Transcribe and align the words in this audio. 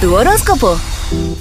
Tu 0.00 0.14
horóscopo. 0.14 0.78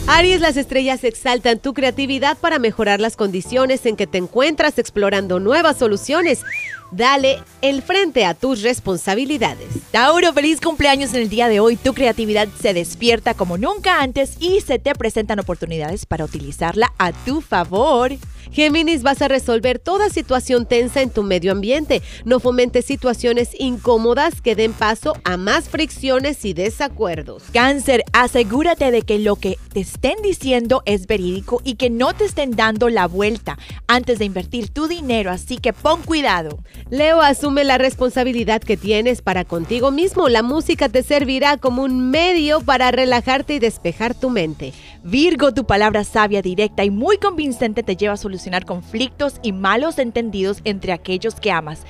Aries, 0.08 0.40
las 0.40 0.56
estrellas 0.56 1.04
exaltan 1.04 1.60
tu 1.60 1.74
creatividad 1.74 2.38
para 2.38 2.58
mejorar 2.58 3.02
las 3.02 3.18
condiciones 3.18 3.86
en 3.86 3.98
que 3.98 4.08
te 4.08 4.18
encuentras 4.18 4.80
explorando 4.80 5.42
nuevas 5.42 5.78
soluciones. 5.78 6.42
Dale 6.90 7.44
el 7.62 7.82
frente 7.82 8.24
a 8.24 8.34
tus 8.34 8.62
responsabilidades. 8.62 9.68
Tauro, 9.92 10.32
feliz 10.32 10.62
cumpleaños 10.62 11.14
en 11.14 11.24
el 11.24 11.30
día 11.30 11.50
de 11.50 11.60
hoy. 11.60 11.76
Tu 11.76 11.94
creatividad 11.94 12.48
se 12.62 12.74
despierta 12.74 13.34
como 13.34 13.58
nunca 13.58 14.02
antes 14.02 14.38
y 14.40 14.62
se 14.62 14.80
te 14.80 14.96
presentan 14.96 15.40
oportunidades 15.40 16.06
para 16.06 16.24
utilizarla 16.24 16.94
a 16.98 17.12
tu 17.12 17.42
favor. 17.42 18.14
Géminis, 18.52 19.04
vas 19.04 19.22
a 19.22 19.28
resolver 19.28 19.80
toda 19.80 20.10
situación 20.10 20.66
tensa 20.66 21.02
en 21.02 21.10
tu 21.10 21.24
medio 21.24 21.52
ambiente. 21.52 22.02
No 22.24 22.40
fomentes 22.40 22.86
situaciones 22.86 23.50
incómodas 23.60 24.42
que 24.42 24.56
den 24.56 24.74
paso 24.74 25.16
a 25.24 25.38
más 25.38 25.70
fricciones 25.70 26.46
y 26.46 26.54
desacuerdos. 26.54 27.44
Cáncer, 27.52 28.04
asegúrate 28.14 28.92
de 28.92 29.02
que 29.02 29.20
lo 29.20 29.36
que 29.36 29.58
te 29.74 29.82
estén 29.82 30.22
diciendo 30.22 30.84
es 30.86 31.08
verídico 31.08 31.62
y 31.64 31.76
que 31.76 31.90
no 31.90 32.14
te 32.14 32.26
estén 32.26 32.52
dando 32.52 32.90
la 32.90 33.08
vuelta 33.08 33.58
antes 33.88 34.20
de 34.20 34.26
invertir 34.26 34.70
tu 34.70 34.88
dinero, 34.88 35.32
así 35.32 35.58
que 35.58 35.74
pon 35.74 36.02
cuidado. 36.04 36.60
Leo, 36.90 37.22
asume 37.22 37.64
la 37.64 37.78
responsabilidad 37.78 38.62
que 38.62 38.78
tienes 38.78 39.22
para 39.22 39.44
contigo 39.44 39.92
mismo. 39.92 40.30
La 40.30 40.44
música 40.44 40.90
te 40.90 41.04
servirá 41.04 41.58
como 41.58 41.84
un 41.84 42.10
medio 42.12 42.62
para 42.62 42.92
relajarte 42.92 43.56
y 43.56 43.60
despejar 43.60 44.14
tu 44.14 44.30
mente. 44.30 44.74
Virgo, 45.04 45.54
tu 45.54 45.66
palabra 45.66 46.04
sabia, 46.04 46.42
directa 46.42 46.84
y 46.84 46.90
muy 46.90 47.18
convincente 47.18 47.84
te 47.84 47.96
lleva 47.96 48.14
a 48.14 48.18
solucionar 48.18 48.35
conflictos 48.66 49.40
y 49.42 49.52
malos 49.52 50.00
entendidos 50.00 50.62
entre 50.64 50.94
aquellos 50.94 51.36
que 51.36 51.52
amas. 51.52 51.82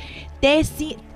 Te, 0.41 0.63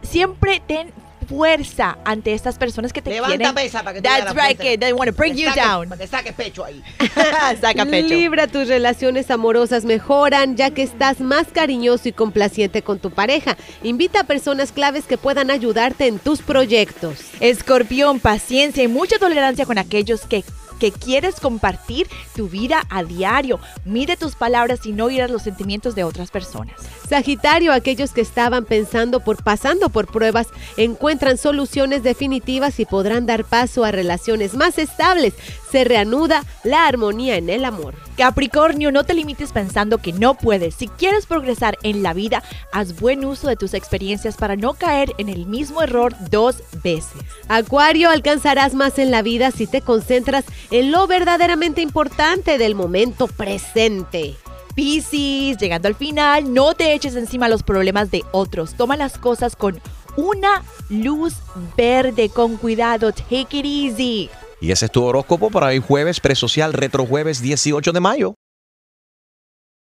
siempre 0.03 0.61
ten 0.65 0.91
fuerza 1.29 1.97
ante 2.05 2.33
estas 2.33 2.57
personas 2.57 2.91
que 2.91 3.01
te 3.01 3.11
Levanta 3.11 3.37
quieren. 3.37 3.55
pesa 3.55 3.83
para 3.83 3.93
que 3.93 4.01
That's 4.01 4.33
right, 4.33 4.59
que 4.59 4.77
they 4.77 4.91
want 4.91 5.09
to 5.09 5.15
bring 5.15 5.35
you 5.35 5.49
down. 5.55 5.87
Para 5.87 6.01
que 6.01 6.07
saque 6.07 6.33
pecho 6.33 6.65
ahí. 6.65 6.81
Saca 7.61 7.85
pecho. 7.85 8.07
Libra, 8.07 8.47
tus 8.47 8.67
relaciones 8.67 9.29
amorosas 9.29 9.85
mejoran 9.85 10.55
ya 10.55 10.71
que 10.71 10.81
estás 10.81 11.19
más 11.19 11.47
cariñoso 11.47 12.09
y 12.09 12.13
complaciente 12.13 12.81
con 12.81 12.99
tu 12.99 13.11
pareja. 13.11 13.57
Invita 13.83 14.21
a 14.21 14.23
personas 14.23 14.71
claves 14.71 15.05
que 15.05 15.17
puedan 15.17 15.51
ayudarte 15.51 16.07
en 16.07 16.17
tus 16.17 16.41
proyectos. 16.41 17.19
Escorpión, 17.39 18.19
paciencia 18.19 18.83
y 18.83 18.87
mucha 18.87 19.19
tolerancia 19.19 19.65
con 19.65 19.77
aquellos 19.77 20.21
que 20.21 20.43
que 20.79 20.91
quieres 20.91 21.39
compartir 21.39 22.07
tu 22.35 22.47
vida 22.47 22.83
a 22.89 23.03
diario. 23.03 23.59
Mide 23.85 24.17
tus 24.17 24.35
palabras 24.35 24.85
y 24.85 24.91
no 24.91 25.09
irás 25.09 25.29
los 25.29 25.43
sentimientos 25.43 25.95
de 25.95 26.03
otras 26.03 26.31
personas. 26.31 26.75
Sagitario, 27.07 27.73
aquellos 27.73 28.11
que 28.11 28.21
estaban 28.21 28.65
pensando 28.65 29.19
por 29.19 29.43
pasando 29.43 29.89
por 29.89 30.07
pruebas 30.07 30.47
encuentran 30.77 31.37
soluciones 31.37 32.03
definitivas 32.03 32.79
y 32.79 32.85
podrán 32.85 33.25
dar 33.25 33.43
paso 33.43 33.83
a 33.83 33.91
relaciones 33.91 34.55
más 34.55 34.77
estables. 34.77 35.33
Se 35.71 35.83
reanuda 35.83 36.43
la 36.63 36.87
armonía 36.87 37.37
en 37.37 37.49
el 37.49 37.65
amor. 37.65 38.08
Capricornio, 38.19 38.91
no 38.91 39.05
te 39.05 39.13
limites 39.13 39.53
pensando 39.53 39.99
que 39.99 40.11
no 40.11 40.33
puedes. 40.33 40.75
Si 40.75 40.89
quieres 40.89 41.25
progresar 41.25 41.77
en 41.83 42.03
la 42.03 42.11
vida, 42.11 42.43
haz 42.73 42.99
buen 42.99 43.23
uso 43.23 43.47
de 43.47 43.55
tus 43.55 43.73
experiencias 43.73 44.35
para 44.35 44.57
no 44.57 44.73
caer 44.73 45.13
en 45.19 45.29
el 45.29 45.45
mismo 45.45 45.81
error 45.81 46.13
dos 46.29 46.57
veces. 46.83 47.13
Acuario, 47.47 48.09
alcanzarás 48.09 48.73
más 48.73 48.99
en 48.99 49.09
la 49.09 49.21
vida 49.21 49.51
si 49.51 49.67
te 49.67 49.79
concentras 49.79 50.43
en 50.69 50.91
lo 50.91 51.07
verdaderamente 51.07 51.79
importante 51.79 52.57
del 52.57 52.75
momento 52.75 53.27
presente. 53.27 54.35
Piscis, 54.75 55.57
llegando 55.57 55.87
al 55.87 55.95
final, 55.95 56.53
no 56.53 56.73
te 56.73 56.93
eches 56.93 57.15
encima 57.15 57.47
los 57.47 57.63
problemas 57.63 58.11
de 58.11 58.25
otros. 58.33 58.73
Toma 58.73 58.97
las 58.97 59.17
cosas 59.17 59.55
con 59.55 59.79
una 60.17 60.65
luz 60.89 61.35
verde, 61.77 62.27
con 62.27 62.57
cuidado. 62.57 63.13
Take 63.13 63.59
it 63.59 63.65
easy. 63.65 64.29
Y 64.61 64.71
ese 64.71 64.85
es 64.85 64.91
tu 64.91 65.03
horóscopo 65.03 65.49
para 65.49 65.67
hoy 65.67 65.79
jueves, 65.79 66.19
presocial, 66.19 66.73
retro 66.73 67.05
jueves 67.05 67.41
18 67.41 67.91
de 67.91 67.99
mayo. 67.99 68.35